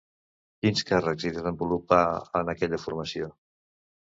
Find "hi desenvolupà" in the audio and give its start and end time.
1.27-2.01